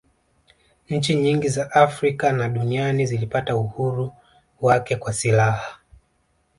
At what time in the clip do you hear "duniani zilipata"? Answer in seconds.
2.49-3.55